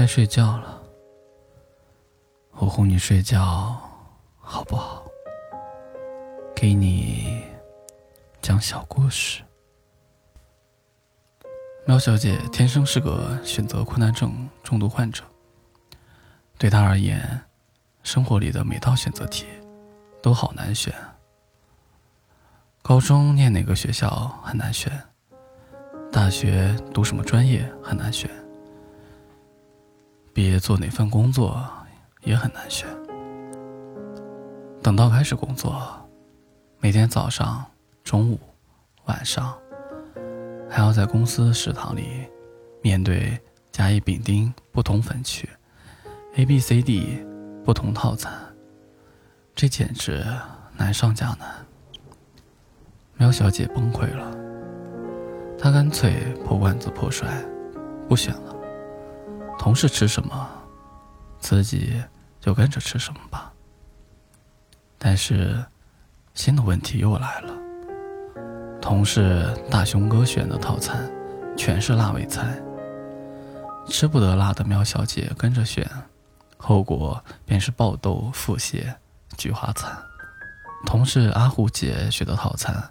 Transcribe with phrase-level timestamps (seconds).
[0.00, 0.82] 该睡觉了，
[2.52, 3.78] 我哄你睡觉，
[4.38, 5.04] 好不好？
[6.56, 7.44] 给你
[8.40, 9.42] 讲小故事。
[11.84, 15.22] 喵小姐天生是个选择困难症重度患者，
[16.56, 17.42] 对她而言，
[18.02, 19.44] 生活里的每道选择题
[20.22, 20.94] 都好难选。
[22.80, 24.90] 高中念哪个学校很难选，
[26.10, 28.30] 大学读什么专业很难选，
[30.32, 31.62] 毕业做哪份工作
[32.22, 32.88] 也很难选。
[34.82, 35.82] 等到开始工作。
[36.82, 37.62] 每天早上、
[38.02, 38.40] 中午、
[39.04, 39.54] 晚上，
[40.66, 42.26] 还要在公司食堂里
[42.80, 43.38] 面对
[43.70, 45.46] 甲乙丙丁不同分区
[46.36, 47.22] ，A、B、C、D
[47.62, 48.32] 不同套餐，
[49.54, 50.24] 这简直
[50.74, 51.66] 难上加难。
[53.18, 54.34] 喵小姐崩溃了，
[55.58, 57.28] 她干脆破罐子破摔，
[58.08, 58.56] 不选了。
[59.60, 60.48] 同事吃什么，
[61.38, 62.02] 自己
[62.40, 63.52] 就跟着吃什么吧。
[64.96, 65.62] 但是。
[66.32, 67.52] 新的问题又来了。
[68.80, 71.10] 同事大熊哥选的套餐
[71.56, 72.56] 全是辣味菜，
[73.88, 75.86] 吃不得辣的喵小姐跟着选，
[76.56, 78.94] 后果便是爆痘、腹泻、
[79.36, 79.92] 菊花残。
[80.86, 82.90] 同事阿虎姐选的套餐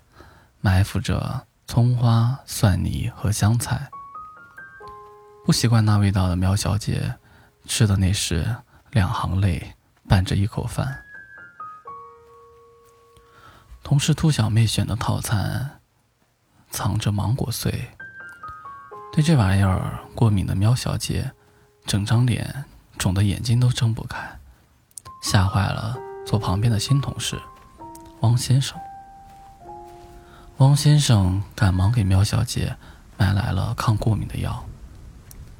[0.59, 3.89] 埋伏着葱花、蒜泥和香菜，
[5.45, 7.15] 不习惯那味道的喵小姐
[7.65, 8.55] 吃的那是
[8.91, 9.75] 两行泪
[10.07, 11.03] 伴着一口饭。
[13.81, 15.79] 同事兔小妹选的套餐，
[16.69, 17.89] 藏着芒果碎。
[19.11, 21.31] 对这玩意儿过敏的喵小姐，
[21.85, 22.65] 整张脸
[22.99, 24.39] 肿得眼睛都睁不开，
[25.23, 27.41] 吓坏了坐旁边的新同事
[28.19, 28.79] 汪先生。
[30.57, 32.75] 汪先生赶忙给喵小姐
[33.17, 34.63] 买来了抗过敏的药，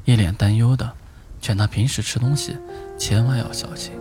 [0.09, 0.91] 一脸担忧的
[1.39, 2.57] 劝她平时吃东西
[2.97, 3.91] 千万要小心，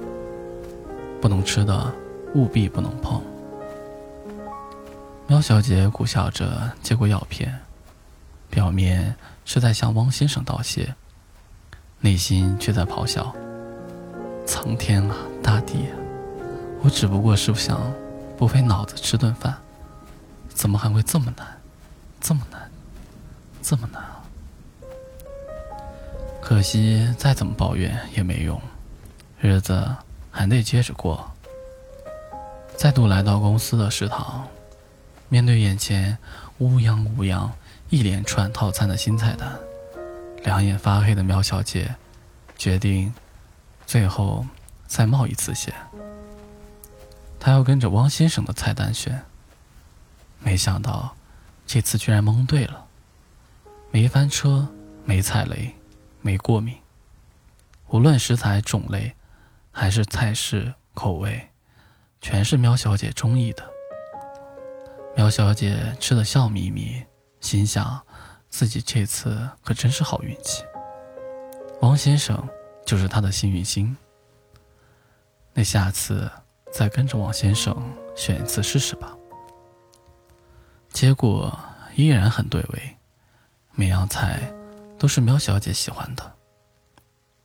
[1.20, 1.94] 不能吃的
[2.34, 3.22] 务必不能碰。
[5.26, 7.60] 喵小姐苦笑着接过药片，
[8.48, 9.14] 表面
[9.44, 10.94] 是在向汪先生道谢，
[12.00, 13.30] 内心却在咆哮
[14.48, 15.92] ：“苍天啊，大地啊！
[16.80, 17.78] 我只不过是想
[18.38, 19.54] 不费脑子吃顿饭，
[20.48, 21.46] 怎么还会这么难，
[22.18, 22.70] 这么难，
[23.60, 24.14] 这么难啊！”
[26.48, 28.58] 可惜再怎么抱怨也没用，
[29.38, 29.86] 日子
[30.30, 31.30] 还得接着过。
[32.74, 34.48] 再度来到公司的食堂。
[35.28, 36.16] 面对眼前
[36.56, 37.50] 乌泱乌泱
[37.90, 39.58] 一连串套餐的新菜单，
[40.42, 41.94] 两眼发黑的苗小姐
[42.56, 43.12] 决定
[43.86, 44.46] 最后
[44.86, 45.74] 再冒一次险。
[47.38, 49.22] 她要跟着汪先生的菜单选，
[50.40, 51.14] 没想到
[51.66, 52.86] 这次居然蒙对了，
[53.90, 54.66] 没翻车，
[55.04, 55.74] 没踩雷，
[56.20, 56.76] 没过敏，
[57.88, 59.14] 无论食材种类
[59.70, 61.48] 还是菜式口味，
[62.20, 63.68] 全是喵小姐中意的。
[65.16, 67.04] 喵小姐吃的笑眯眯，
[67.40, 68.00] 心想
[68.48, 70.64] 自己这次可真是好运气。
[71.80, 72.48] 王先生
[72.84, 73.96] 就是她的幸运星。
[75.54, 76.30] 那下次
[76.72, 77.76] 再跟着王先生
[78.14, 79.16] 选一次试试吧。
[80.90, 81.56] 结果
[81.94, 82.96] 依然很对味，
[83.72, 84.52] 每样菜
[84.98, 86.32] 都是苗小姐喜欢的。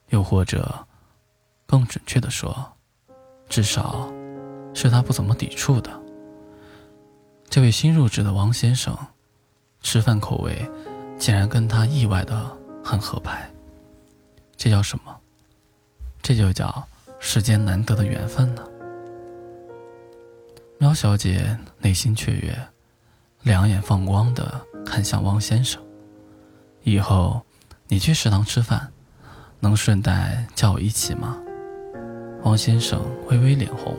[0.10, 0.88] 又或者，
[1.66, 2.72] 更准确的说，
[3.50, 4.12] 至少
[4.74, 5.92] 是她不怎么抵触的。
[7.50, 8.98] 这位新入职的王先生，
[9.82, 10.70] 吃饭口味
[11.20, 12.50] 竟然跟他意外的
[12.84, 13.52] 很合拍，
[14.56, 15.16] 这叫什么？
[16.22, 16.88] 这就叫
[17.20, 18.64] 世间难得的缘分呢。
[20.78, 22.58] 喵小姐内心雀跃，
[23.42, 25.83] 两眼放光的看向汪先生
[26.84, 27.42] ：“以后
[27.88, 28.92] 你去食堂吃饭，
[29.60, 31.38] 能顺带叫我一起吗？”
[32.44, 33.98] 汪先生微微脸红，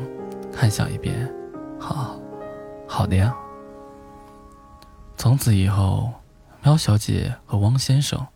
[0.52, 1.32] 看向一边
[1.80, 2.18] ：“好，
[2.86, 3.34] 好的呀。”
[5.16, 6.12] 从此以后，
[6.62, 8.26] 喵小姐和汪先生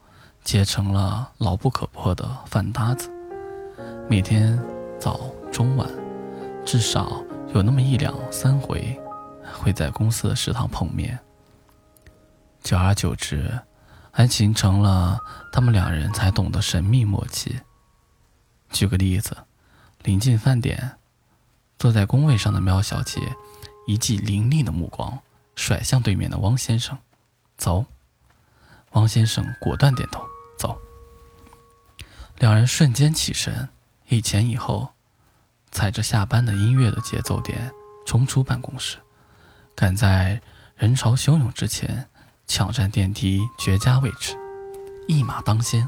[0.43, 3.11] 结成了牢不可破的饭搭子。
[4.09, 4.59] 每天
[4.99, 5.21] 早
[5.53, 5.87] 中晚，
[6.65, 7.23] 至少
[7.53, 8.99] 有那么一两三回，
[9.53, 11.19] 会在公司的食堂碰面。
[12.63, 13.59] 久而久之，
[14.19, 15.23] 还形成了
[15.53, 17.61] 他们两人才懂的神秘默契。
[18.69, 19.37] 举个例子，
[20.03, 20.99] 临近饭点，
[21.79, 23.21] 坐在工位上的喵小姐，
[23.87, 25.17] 一记凌厉的目光。
[25.55, 26.99] 甩向对面的汪先生，
[27.57, 27.87] 走。
[28.91, 30.25] 汪先生果断点头，
[30.59, 30.77] 走。
[32.39, 33.69] 两人瞬间起身，
[34.09, 34.89] 一前一后，
[35.71, 37.71] 踩着下班的音乐的节奏点
[38.05, 38.99] 冲出办公室，
[39.77, 40.43] 赶在
[40.75, 42.09] 人潮汹涌之前
[42.49, 44.35] 抢占电梯绝佳位置，
[45.07, 45.87] 一马当先，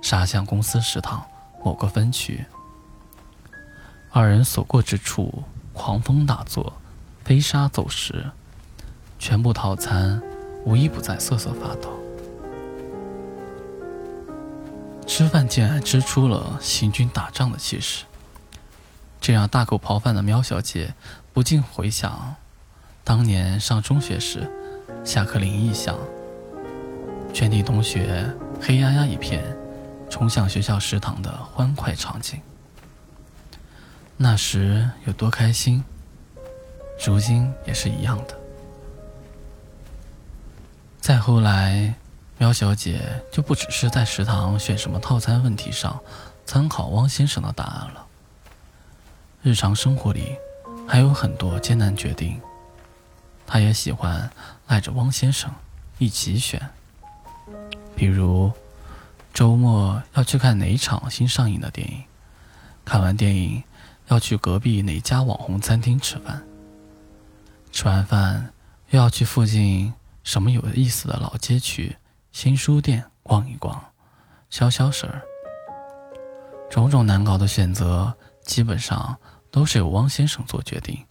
[0.00, 1.22] 杀向公司食堂
[1.62, 2.46] 某个分区。
[4.10, 5.44] 二人所过之处，
[5.74, 6.72] 狂风大作，
[7.24, 8.24] 飞沙走石，
[9.18, 10.20] 全部套餐
[10.64, 11.94] 无一不在瑟瑟发抖。
[15.06, 18.06] 吃饭竟然吃出了行军打仗的气势，
[19.20, 20.94] 这让大口刨饭的喵小姐
[21.34, 22.34] 不禁回想
[23.04, 24.50] 当年上中学时，
[25.04, 25.96] 下课铃一响，
[27.32, 28.30] 全体同学
[28.60, 29.42] 黑压压一片，
[30.10, 32.40] 冲向学校食堂的欢快场景。
[34.16, 35.82] 那时有多开心，
[37.06, 38.38] 如今也是一样的。
[41.00, 41.94] 再后来，
[42.36, 43.00] 喵小姐
[43.32, 45.98] 就不只是在食堂选什么套餐问题上
[46.44, 48.06] 参考汪先生的答案了，
[49.42, 50.36] 日常生活里
[50.86, 52.38] 还有很多艰难决定，
[53.46, 54.30] 她也喜欢
[54.68, 55.50] 赖着汪先生
[55.98, 56.60] 一起选，
[57.96, 58.52] 比如
[59.34, 62.04] 周末要去看哪场新上映的电影，
[62.84, 63.62] 看完电影。
[64.08, 66.42] 要去隔壁哪家网红餐厅吃饭，
[67.70, 68.54] 吃完饭
[68.88, 69.92] 又要去附近
[70.24, 71.94] 什么有意思的老街区、
[72.32, 73.78] 新书店逛一逛，
[74.48, 75.20] 消消食儿。
[76.70, 79.14] 种种难搞的选择，基本上
[79.50, 81.04] 都是由汪先生做决定，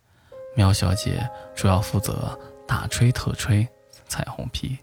[0.55, 2.35] 苗小姐主要负责
[2.67, 3.67] 大吹特吹
[4.07, 4.77] 彩虹屁。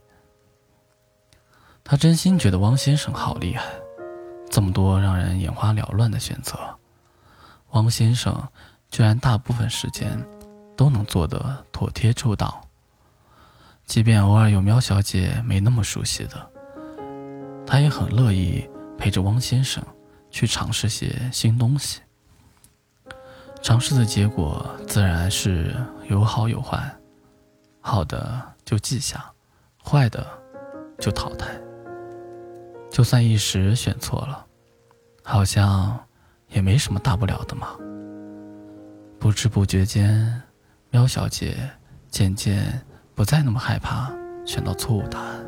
[1.85, 3.65] 他真心觉得汪先生好厉害，
[4.51, 6.59] 这么多让人眼花缭乱的选择。
[7.73, 8.49] 汪先生
[8.91, 10.19] 居然大部分时间
[10.77, 12.67] 都能做得妥帖周到，
[13.85, 16.51] 即便偶尔有喵小姐没那么熟悉的，
[17.67, 18.67] 他也很乐意
[18.97, 19.85] 陪着汪先生
[20.31, 22.01] 去尝试些新东西。
[23.61, 25.75] 尝试的结果自然是
[26.09, 26.95] 有好有坏，
[27.87, 29.31] 好的就记下，
[29.85, 30.27] 坏的
[30.99, 31.47] 就淘汰。
[32.91, 34.47] 就算一时选错了，
[35.23, 36.01] 好像。
[36.51, 37.77] 也没什么大不了的嘛。
[39.19, 40.41] 不知不觉间，
[40.91, 41.69] 喵小姐
[42.09, 42.81] 渐渐
[43.13, 44.13] 不再那么害怕
[44.47, 45.45] 选到错误答案。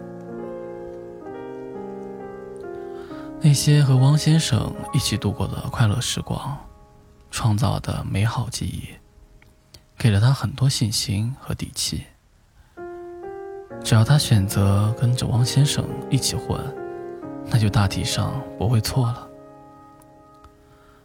[3.40, 6.58] 那些和汪先生一起度过的快乐时光，
[7.30, 8.88] 创造的美好记忆，
[9.96, 12.04] 给了他很多信心和底气。
[13.82, 16.60] 只要他选择跟着汪先生一起混，
[17.46, 19.28] 那就大体上不会错了。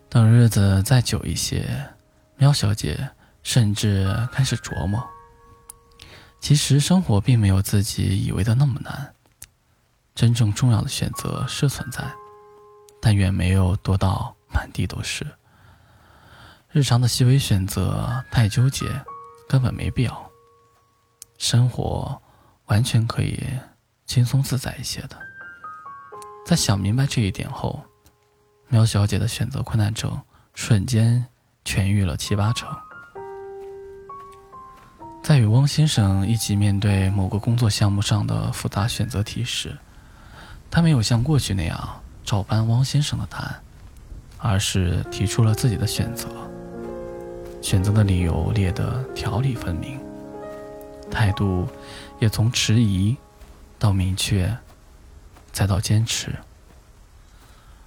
[0.10, 1.66] 等日子再久一些，
[2.38, 3.10] 喵小姐
[3.44, 5.02] 甚至开始琢磨：
[6.40, 9.14] 其实生活并没有自己以为的那么难。
[10.14, 12.04] 真正重要的选择是存在，
[13.00, 15.26] 但远没有多到满地都是。
[16.72, 18.86] 日常的细微选择太纠结，
[19.48, 20.30] 根本没必要。
[21.38, 22.22] 生活
[22.72, 23.38] 完全可以
[24.06, 25.18] 轻松自在一些的。
[26.46, 27.84] 在想明白这一点后。
[28.70, 30.18] 苗小姐的选择困难症
[30.54, 31.26] 瞬间
[31.66, 32.70] 痊愈了七八成。
[35.22, 39.78] 在与汪先生一起面对某个工作项目上的复杂选择题时，
[40.70, 43.62] 他没有像过去那样照搬汪先生的答案，
[44.38, 46.30] 而是提出了自己的选择。
[47.62, 50.00] 选择的理由列得条理分明，
[51.12, 51.68] 态度
[52.22, 53.18] 也从迟疑
[53.80, 54.56] 到明确，
[55.52, 56.34] 再到坚持。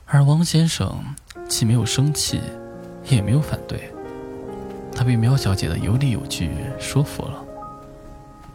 [0.04, 1.14] 而汪先生
[1.48, 2.41] 既没有生气，
[3.05, 3.91] 也没有反对，
[4.94, 6.50] 他被苗小姐的有理有据
[6.81, 7.43] 说服了。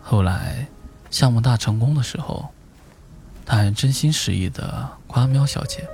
[0.04, 0.68] 后来
[1.10, 2.50] 项目大成功的时候，
[3.46, 5.88] 他还真心实意的夸苗小姐，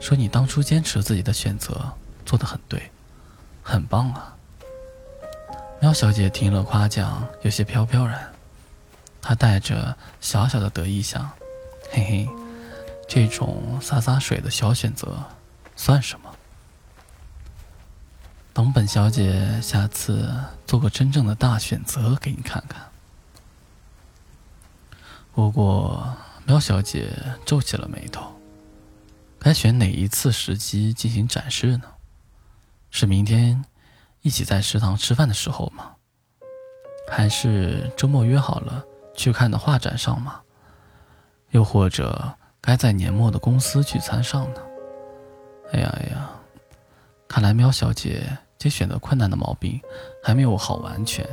[0.00, 1.92] 说：“你当初坚持自己的选择
[2.24, 2.90] 做得很对，
[3.62, 4.34] 很棒啊。”
[5.78, 8.26] 苗小姐听了夸奖，有些飘飘然，
[9.28, 11.28] 他带着小小的得意想，
[11.90, 12.28] 嘿嘿。
[13.08, 15.20] 这种洒洒水的小选择，
[15.74, 16.32] 算什么？
[18.52, 20.32] 等本小姐下次
[20.64, 22.88] 做个真正的大选择给你看看。
[25.34, 27.12] 不过，喵小姐
[27.44, 28.32] 皱起了眉头。
[29.40, 31.94] 该选哪一次时机进行展示呢？
[32.92, 33.64] 是明天
[34.22, 35.96] 一起在食堂吃饭的时候吗？
[37.10, 38.84] 还是周末约好了
[39.16, 40.40] 去看的画展上吗？
[41.50, 42.34] 又或者？
[42.58, 44.60] 该在年末的公司聚餐上呢。
[45.72, 46.28] 哎呀哎呀，
[47.28, 49.80] 看来喵小姐这选择困难的毛病
[50.20, 51.24] 还没有好完全，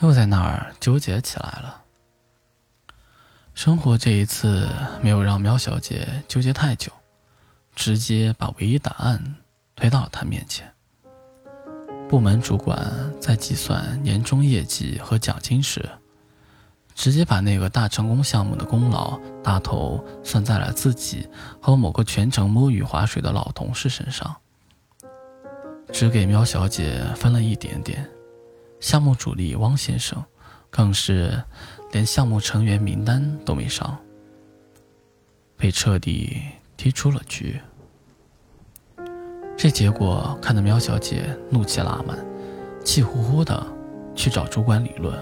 [0.00, 1.82] 又在那儿纠结起来了。
[3.52, 4.66] 生活这一次
[5.02, 6.90] 没有让喵小姐纠结太久，
[7.74, 9.22] 直接把唯一答案
[9.76, 10.66] 推到了她面前。
[12.08, 12.90] 部门主管
[13.20, 15.86] 在计算年终业绩和奖金时，
[17.00, 21.26] 直接把那个大成功项目的功劳大头算在了自己
[21.58, 24.36] 和某个全程摸鱼划水的老同事身上，
[25.90, 28.06] 只给喵小姐分了一点点。
[28.80, 30.22] 项目主力汪先生
[30.68, 31.42] 更是
[31.90, 33.96] 连项目成员名单都没上，
[35.56, 36.42] 被彻底
[36.76, 37.58] 踢出了局。
[39.56, 42.18] 这结果看得喵小姐怒气拉满，
[42.84, 43.66] 气呼呼的
[44.14, 45.18] 去找主管理论。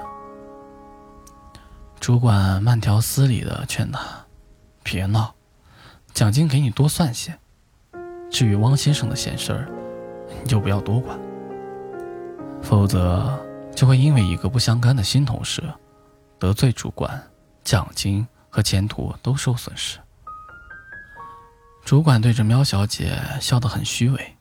[2.09, 4.01] 主管慢条斯理的劝他
[4.83, 5.35] ：“别闹，
[6.15, 7.39] 奖金给你多算些。
[8.31, 9.69] 至于汪先生的闲事儿，
[10.43, 11.19] 你就不要多管，
[12.63, 13.39] 否则
[13.77, 15.63] 就会因为一个不相干的新同事
[16.39, 17.23] 得罪主管，
[17.63, 19.99] 奖金和前途都受损失。”
[21.85, 24.37] 主管对着喵小姐笑得很虚伪：“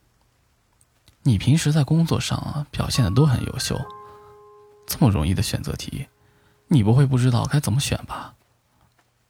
[1.22, 3.78] 你平时在工作上表现的都很优秀，
[4.86, 6.08] 这么容易的选择题。”
[6.68, 8.34] 你不会不知道该怎么选吧？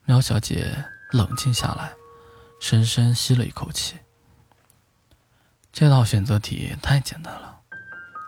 [0.05, 1.93] 苗小姐冷静下来，
[2.61, 3.97] 深深吸了一口气。
[5.73, 7.61] 这道选择题太简单了，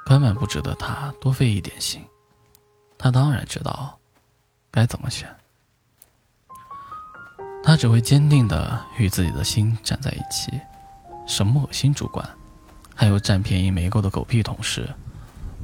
[0.07, 2.05] 根本不值得她多费一点心。
[2.97, 3.99] 她当然知道
[4.71, 5.29] 该怎么选，
[7.65, 10.61] 她只会坚定的与自己的心站在一起。
[11.27, 12.29] 什么恶心主管，
[12.95, 14.89] 还有占便宜没够的狗屁同事，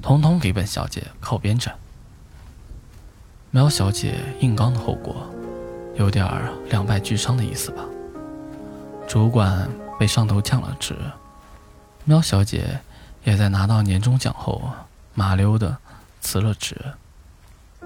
[0.03, 1.79] 统统给本小姐靠边站！
[3.57, 5.17] 苗小姐硬刚的后果，
[5.95, 6.31] 有点
[6.69, 7.83] 两败俱伤的意思吧。
[9.09, 9.67] 主管
[9.99, 10.95] 被上头降了职，
[12.05, 12.79] 苗小姐
[13.25, 14.61] 也在拿到年终奖后，
[15.15, 15.75] 麻溜的
[16.21, 16.77] 辞了职。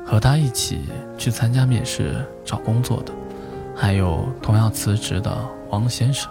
[0.05, 0.81] 和她一起
[1.17, 3.13] 去参加面试找工作的，
[3.77, 5.33] 还有同样辞职的
[5.69, 6.29] 王先生。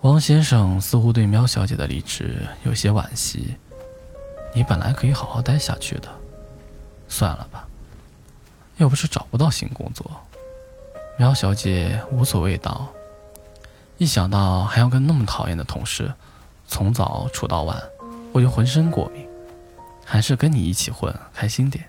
[0.00, 3.56] 王先生似乎对苗小姐的离职有些惋惜。
[4.54, 6.08] 你本来可以好好待下去的。
[7.14, 7.64] 算了吧，
[8.78, 10.04] 又不是找不到新工作。
[11.16, 12.88] 苗小姐无所谓道
[13.98, 16.12] ：“一想到还要跟那么讨厌的同事
[16.66, 17.80] 从早处到晚，
[18.32, 19.24] 我就浑身过敏。
[20.04, 21.88] 还是跟你一起混开心点。”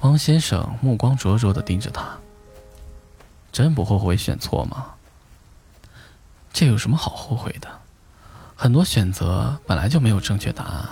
[0.00, 2.18] 王先生目光灼灼地盯着他
[3.50, 4.88] ：“真不后悔选错吗？
[6.52, 7.68] 这有什么好后悔的？
[8.54, 10.86] 很多选择本来就没有正确答案。”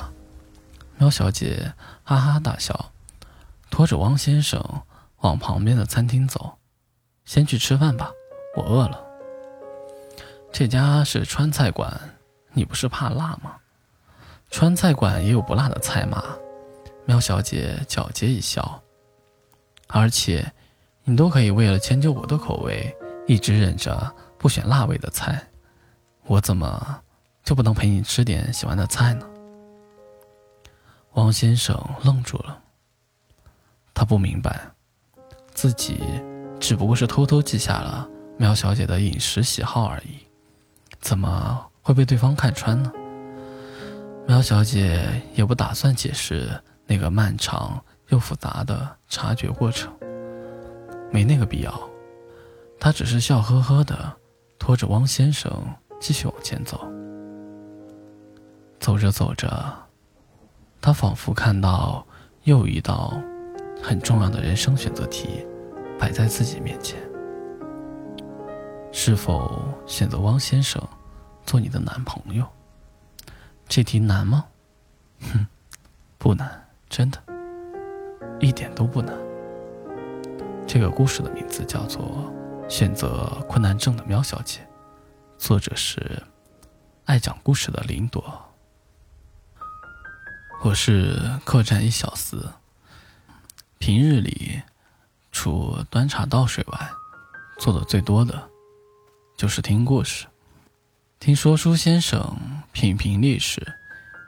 [0.98, 2.90] 喵小姐哈哈大笑，
[3.70, 4.82] 拖着汪先生
[5.18, 6.58] 往旁边的餐厅走。
[7.24, 8.10] 先去吃饭吧，
[8.56, 9.00] 我饿了。
[10.50, 12.16] 这家是川菜馆，
[12.52, 13.56] 你不是怕辣吗？
[14.50, 16.24] 川菜馆也有不辣的菜嘛。
[17.04, 18.82] 喵小姐皎洁一笑。
[19.86, 20.52] 而且，
[21.04, 22.92] 你都可以为了迁就我的口味，
[23.26, 25.46] 一直忍着不选辣味的菜，
[26.24, 27.02] 我怎么
[27.44, 29.26] 就不能陪你吃点喜欢的菜呢？
[31.18, 32.62] 王先生愣住了，
[33.92, 34.70] 他不明白，
[35.52, 36.00] 自己
[36.60, 40.16] 只不过是偷偷记下了苗小姐的饮食喜好而已，
[41.00, 42.92] 怎么会被对方看穿呢？
[44.28, 46.48] 苗小姐也不打算解释
[46.86, 49.92] 那个漫长又复杂的察觉过程，
[51.10, 51.90] 没那个必要。
[52.78, 54.16] 她只是笑呵呵的
[54.56, 55.52] 拖着汪先生
[55.98, 56.86] 继续往前走，
[58.78, 59.87] 走着走着。
[60.88, 62.02] 他仿佛看到
[62.44, 63.20] 又一道
[63.82, 65.46] 很重要的人生选择题
[65.98, 66.98] 摆在自己面前：
[68.90, 70.82] 是否选择汪先生
[71.44, 72.42] 做你的男朋友？
[73.68, 74.46] 这题难吗？
[75.20, 75.46] 哼，
[76.16, 77.22] 不难，真的，
[78.40, 79.14] 一点都不难。
[80.66, 82.32] 这个故事的名字叫做
[82.70, 84.60] 《选择困难症的喵小姐》，
[85.36, 86.22] 作者是
[87.04, 88.47] 爱讲故事的林朵。
[90.60, 92.50] 我是客栈一小厮，
[93.78, 94.60] 平日里
[95.30, 96.90] 除端茶倒水外，
[97.60, 98.50] 做的最多的
[99.36, 100.26] 就是听故事，
[101.20, 102.36] 听说书先生
[102.72, 103.74] 品评历史，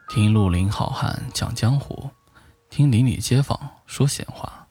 [0.08, 2.10] 听绿林好汉讲江湖，
[2.70, 4.68] 听邻里街坊说闲话。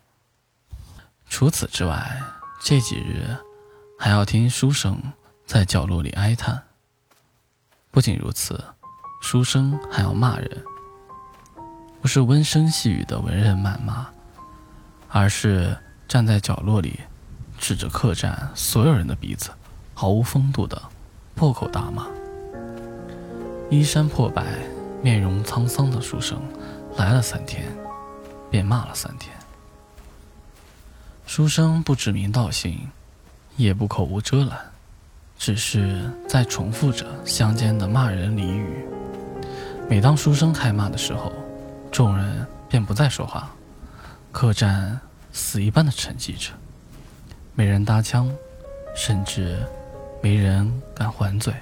[1.30, 2.22] 除此之外，
[2.62, 3.38] 这几日
[4.00, 4.98] 还要听书生
[5.46, 6.64] 在角落里哀叹。
[7.92, 8.64] 不仅如此，
[9.22, 10.64] 书生还要骂人。
[12.02, 14.08] 不是温声细语的文人谩骂，
[15.10, 15.78] 而是
[16.08, 17.00] 站在角落里，
[17.58, 19.50] 指着客栈所有人的鼻子，
[19.94, 20.82] 毫无风度的
[21.36, 22.08] 破口大骂。
[23.70, 24.46] 衣衫破败、
[25.04, 26.42] 面容沧桑的书生
[26.96, 27.66] 来了三天，
[28.50, 29.36] 便骂了三天。
[31.28, 32.90] 书生不指名道姓，
[33.58, 34.58] 也不口无遮拦，
[35.38, 38.86] 只是在重复着乡间的骂人俚语。
[39.88, 41.32] 每当书生开骂的时候，
[41.92, 43.50] 众人便不再说话，
[44.32, 45.00] 客栈
[45.32, 46.54] 死一般的沉寂着，
[47.56, 48.32] 没人搭腔，
[48.96, 49.66] 甚至
[50.22, 51.54] 没人敢还嘴。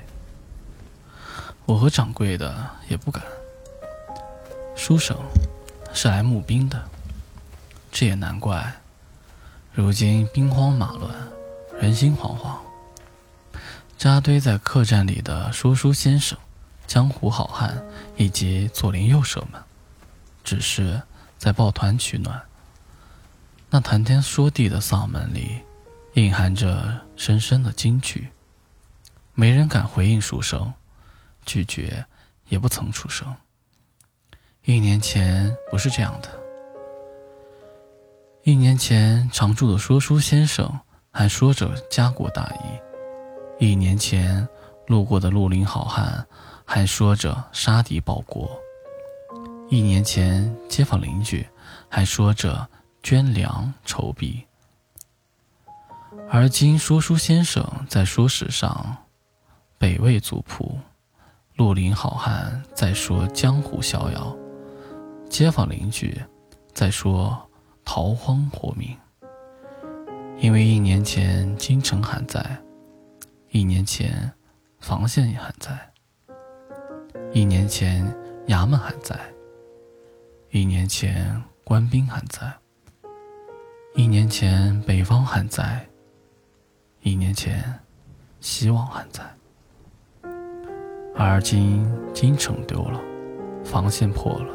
[1.66, 3.24] 我和掌柜的也不敢。
[4.76, 5.18] 书生
[5.94, 6.82] 是来募兵的，
[7.92, 8.74] 这也难怪。
[9.74, 11.12] 如今兵荒马乱，
[11.80, 12.58] 人心惶惶。
[13.98, 16.38] 扎堆在客栈里的说书先生、
[16.86, 17.84] 江湖好汉
[18.16, 19.62] 以及左邻右舍们，
[20.48, 21.02] 只是
[21.38, 22.42] 在抱团取暖。
[23.70, 25.60] 那谈天说地的嗓门里，
[26.14, 28.30] 隐含着深深的惊惧。
[29.34, 30.74] 没人敢回应书生，
[31.46, 32.06] 拒绝
[32.48, 33.36] 也不曾出声。
[34.64, 36.30] 一年前不是这样的。
[38.44, 40.80] 一年前常驻的说书先生
[41.12, 42.50] 还说着家国大
[43.60, 44.48] 义，一年前
[44.88, 46.26] 路过的绿林好汉
[46.64, 48.58] 还说着杀敌报国，
[49.70, 51.46] 一年前街坊邻居
[51.90, 52.66] 还说着
[53.04, 54.42] 捐粮筹币，
[56.30, 58.96] 而今说书先生在说史上
[59.78, 60.80] 北魏族谱，
[61.56, 64.36] 绿林好汉在说江湖逍遥。
[65.30, 66.18] 街坊邻居
[66.74, 67.38] 在说
[67.84, 68.98] 逃荒活命，
[70.40, 72.58] 因为一年前京城还在，
[73.50, 74.32] 一年前
[74.80, 75.78] 防线也还在，
[77.34, 78.06] 一年前
[78.48, 79.20] 衙门还在，
[80.50, 82.52] 一年前官兵还在，
[83.96, 85.86] 一年前北方还在，
[87.02, 87.78] 一年前
[88.40, 89.24] 希望还在，
[91.16, 93.02] 而今京城丢了，
[93.64, 94.54] 防线破了。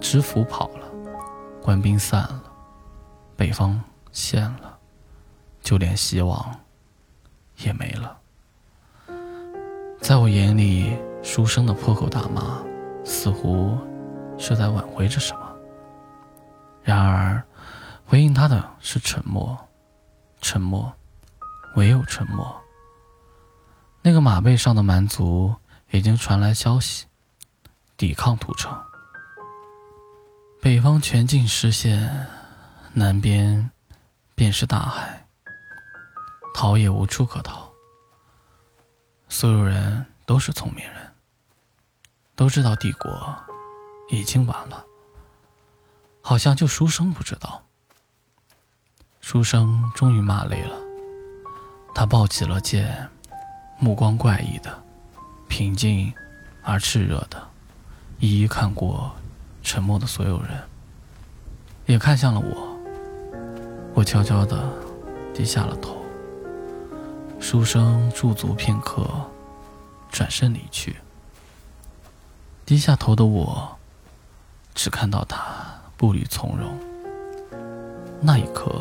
[0.00, 0.90] 知府跑了，
[1.62, 2.42] 官兵散了，
[3.36, 3.80] 北方
[4.10, 4.76] 陷了，
[5.62, 6.60] 就连希望
[7.58, 8.18] 也没了。
[10.00, 12.62] 在我眼里，书生的破口大骂，
[13.04, 13.78] 似乎
[14.38, 15.56] 是在挽回着什么。
[16.82, 17.42] 然而，
[18.04, 19.58] 回应他的是沉默，
[20.40, 20.92] 沉默，
[21.76, 22.62] 唯有沉默。
[24.02, 25.54] 那个马背上的蛮族
[25.90, 27.06] 已经传来消息，
[27.96, 28.70] 抵抗屠城。
[30.60, 32.26] 北方全境失陷，
[32.92, 33.70] 南边
[34.34, 35.26] 便是大海，
[36.54, 37.70] 逃也无处可逃。
[39.28, 41.12] 所有人都是聪明人，
[42.36, 43.10] 都知道帝国
[44.08, 44.84] 已经晚了，
[46.20, 47.62] 好像就书生不知道。
[49.20, 50.76] 书生终于骂累了，
[51.94, 53.08] 他抱起了剑，
[53.78, 54.82] 目光怪异的，
[55.48, 56.12] 平静
[56.62, 57.42] 而炽热的，
[58.18, 59.14] 一一看过。
[59.66, 60.62] 沉默的所有人，
[61.86, 62.78] 也看向了我。
[63.94, 64.62] 我悄悄的
[65.32, 66.04] 低下了头。
[67.40, 69.08] 书生驻足片刻，
[70.10, 70.96] 转身离去。
[72.66, 73.73] 低下头的我，
[74.74, 75.40] 只看到他
[75.96, 76.78] 步履从容。
[78.20, 78.72] 那一刻，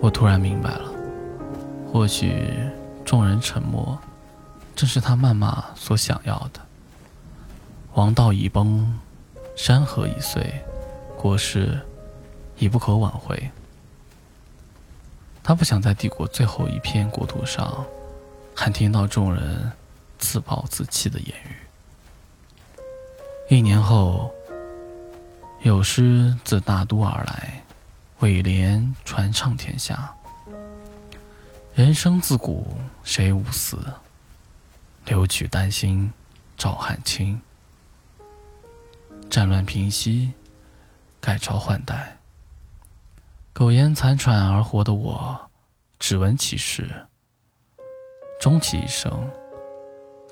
[0.00, 0.90] 我突然明白了，
[1.92, 2.52] 或许
[3.04, 3.98] 众人沉默，
[4.76, 6.60] 正是他谩骂所想要的。
[7.94, 8.98] 王道已崩。
[9.56, 10.64] 山河已碎，
[11.18, 11.78] 国事
[12.56, 13.50] 已不可挽回。
[15.42, 17.84] 他不想在帝国最后一片国土上，
[18.54, 19.70] 还听到众人
[20.18, 21.56] 自暴自弃的言语。
[23.54, 24.32] 一年后，
[25.62, 27.62] 有诗自大都而来，
[28.20, 30.10] 尾联传唱天下。
[31.74, 33.78] 人生自古谁无死？
[35.04, 36.10] 留取丹心
[36.56, 37.38] 照汗青。
[39.28, 40.32] 战乱平息，
[41.20, 42.16] 改朝换代。
[43.52, 45.50] 苟延残喘而活的我，
[45.98, 47.06] 只闻其事，
[48.40, 49.30] 终其一生，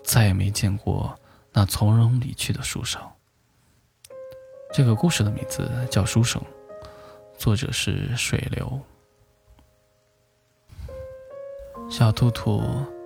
[0.02, 1.18] 再也没见过
[1.52, 2.98] 那从容离去的书生。
[4.72, 6.40] 这个故事的名字叫《书生》，
[7.38, 8.80] 作者是水流。
[11.90, 12.62] 小兔兔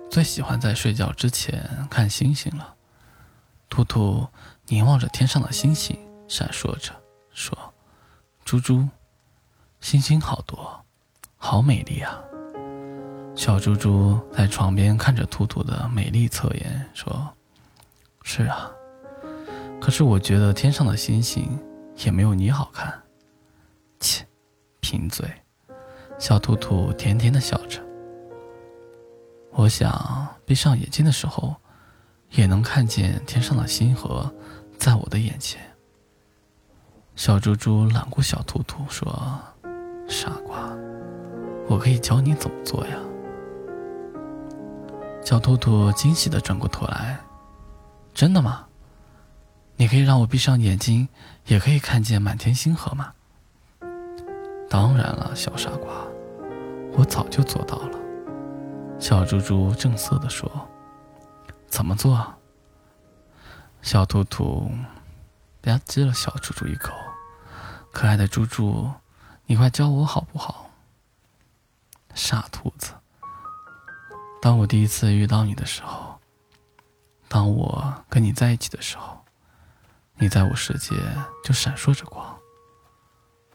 [0.09, 2.75] 最喜欢在睡觉之前看星星了。
[3.69, 4.27] 兔兔。
[4.67, 5.99] 凝望着天上的星星，
[6.29, 6.93] 闪烁着，
[7.33, 7.73] 说
[8.45, 8.87] ：“猪猪，
[9.81, 10.85] 星星好多，
[11.35, 12.23] 好美丽啊！”
[13.35, 17.29] 小猪猪在床边看着兔兔的美丽侧颜，说
[18.23, 18.71] ：“是啊，
[19.83, 21.59] 可是我觉得天上的星星
[22.05, 23.03] 也没有你好看。”
[23.99, 24.25] 切，
[24.79, 25.29] 贫嘴！
[26.17, 27.83] 小兔兔甜甜的笑着。
[29.51, 31.53] 我想闭上眼睛的时候，
[32.31, 34.33] 也能看见天上的星河。
[34.77, 35.61] 在我的眼前，
[37.17, 39.37] 小猪猪揽过小兔兔说
[40.07, 40.73] ：“傻瓜，
[41.67, 42.97] 我可以教你怎么做呀。”
[45.21, 47.19] 小兔兔惊喜的转过头来
[48.15, 48.65] ：“真的吗？
[49.83, 51.09] 你可以让我闭上眼睛，
[51.47, 53.11] 也可以看见满天星河吗？”
[54.71, 55.91] 当然了，小傻瓜，
[56.93, 57.99] 我早就做到了。
[58.97, 60.49] 小猪猪正色地说
[61.67, 62.33] ：“怎么做？”
[63.83, 64.71] 小兔兔
[65.59, 66.93] 吧唧了小猪猪一口
[67.91, 68.89] ：“可爱的猪猪，
[69.47, 70.69] 你快教我好不好？”
[72.15, 72.93] 傻兔子，
[74.41, 76.17] 当我第一次遇到你的时候，
[77.27, 79.22] 当我跟你在一起的时候，
[80.23, 80.95] 你在我世界
[81.43, 82.33] 就闪烁着光。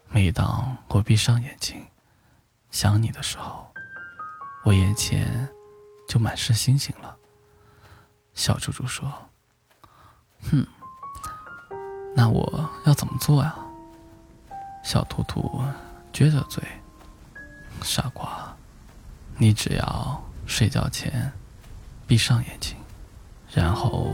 [0.07, 1.83] 每当我闭上眼睛
[2.69, 3.65] 想你的时候，
[4.63, 5.49] 我眼前
[6.07, 7.17] 就满是星星了。
[8.35, 9.11] 小猪猪说
[10.51, 10.63] ：“哼，
[12.15, 13.55] 那我要怎么做呀？”
[14.85, 15.63] 小兔兔
[16.13, 16.63] 撅着嘴
[17.81, 18.55] ：“傻瓜，
[19.39, 21.33] 你只要睡觉前
[22.05, 22.77] 闭上眼睛，
[23.51, 24.13] 然后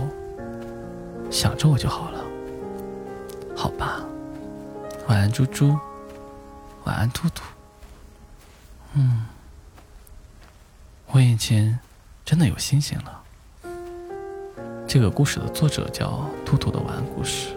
[1.29, 2.14] 想着我就好了，
[3.65, 3.99] 好吧？”
[5.09, 5.75] 晚安，猪猪。
[6.83, 7.43] 晚安，兔兔。
[8.93, 9.25] 嗯，
[11.07, 11.79] 我眼前
[12.23, 13.23] 真的有星星了。
[14.87, 17.55] 这个故事的作者叫《兔兔的晚安故事》。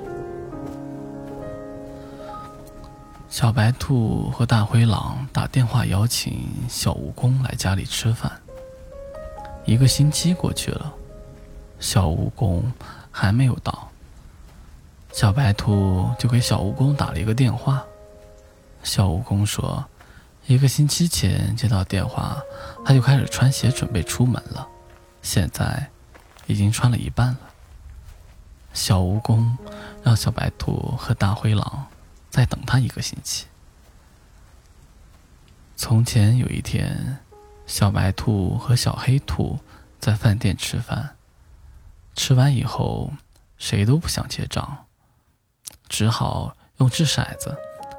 [3.28, 8.32] 小白兔和大灰狼打电话邀请小蜈蚣来家里吃饭。
[9.66, 10.90] 一个星期过去了，
[11.78, 12.62] 小蜈蚣
[13.10, 13.87] 还没有到。
[15.12, 17.84] 小白兔就给小蜈蚣打了一个电话。
[18.84, 19.84] 小蜈蚣说
[20.46, 22.40] ：“一个星期前接到电话，
[22.84, 24.66] 他就开始穿鞋准备出门了，
[25.20, 25.90] 现在
[26.46, 27.38] 已经穿了一半了。”
[28.72, 29.44] 小蜈蚣
[30.04, 31.86] 让小白兔和大灰狼
[32.30, 33.46] 再等他一个星期。
[35.74, 37.18] 从前有一天，
[37.66, 39.58] 小白兔和小黑兔
[39.98, 41.16] 在饭店吃饭，
[42.14, 43.12] 吃完以后
[43.56, 44.84] 谁都不想结账。
[45.88, 47.56] 只好用掷骰子、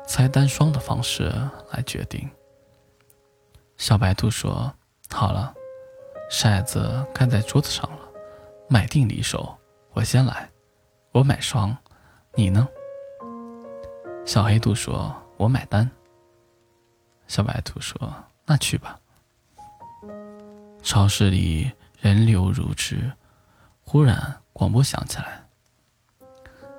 [0.08, 1.32] 猜单双的方式
[1.72, 2.30] 来决定。
[3.78, 4.74] 小白兔说
[5.10, 5.54] ：“好了，
[6.30, 8.00] 骰子盖在桌子上了，
[8.68, 9.58] 买定离手，
[9.94, 10.50] 我先来，
[11.12, 11.76] 我买双，
[12.36, 12.68] 你呢？”
[14.26, 15.90] 小黑兔说：“我买单。”
[17.28, 17.98] 小白兔说
[18.46, 19.00] ：“那去吧。”
[20.84, 23.12] 超市里人流如织，
[23.82, 25.44] 忽然广播响起来：“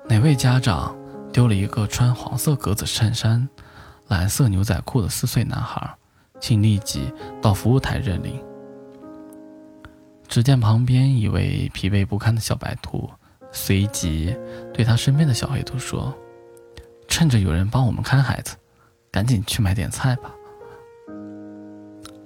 [0.05, 0.95] 哪位家长？”
[1.31, 3.47] 丢了一个穿黄色格子衬衫、
[4.07, 5.95] 蓝色牛仔裤的四岁男孩，
[6.39, 8.43] 请立即到服务台认领。
[10.27, 13.09] 只见旁边一位疲惫不堪的小白兔，
[13.51, 14.35] 随即
[14.73, 16.13] 对他身边的小黑兔说
[17.07, 18.55] ：“趁着有人帮我们看孩子，
[19.09, 20.31] 赶紧去买点菜吧。”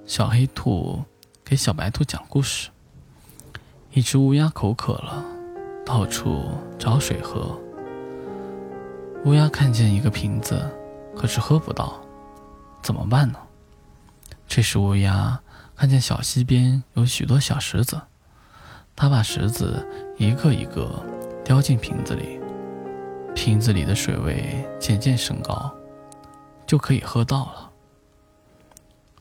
[0.06, 1.02] 小黑兔
[1.44, 2.70] 给小白兔讲故事：
[3.92, 5.24] 一只乌鸦口渴了，
[5.84, 7.58] 到处找水喝。
[9.24, 10.70] 乌鸦看见一个瓶子，
[11.16, 12.00] 可是喝不到，
[12.82, 13.38] 怎么办呢？
[14.46, 15.40] 这时乌鸦
[15.74, 18.00] 看见小溪边有许多小石子，
[18.94, 19.84] 它把石子
[20.16, 21.04] 一个一个
[21.44, 22.38] 叼进瓶子里，
[23.34, 25.74] 瓶子里的水位渐渐升高，
[26.66, 27.72] 就可以喝到了。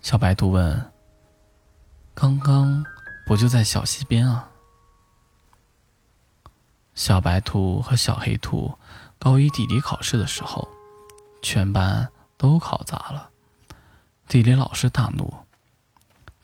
[0.01, 0.91] 小白兔问
[2.13, 2.85] ：“刚刚
[3.25, 4.51] 不就在小溪边啊？”
[6.93, 8.77] 小白兔和小黑兔。
[9.19, 10.67] 高一地理考试的时候，
[11.41, 13.29] 全班都考砸了。
[14.27, 15.33] 地理老师大怒，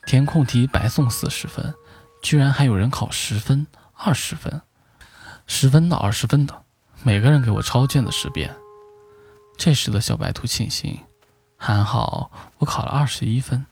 [0.06, 1.74] 填空题白送四十分，
[2.22, 4.62] 居然还有人考十分、二十分，
[5.46, 6.62] 十分的、二十分的，
[7.02, 8.54] 每个人给我抄卷子十遍。
[9.56, 10.98] 这时的小白兔庆幸，
[11.56, 13.64] 还好我考了二十一分。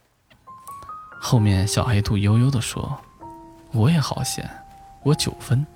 [1.20, 3.00] 后面小黑兔悠悠地说
[3.72, 4.48] ：“我也好险，
[5.02, 5.66] 我九分。”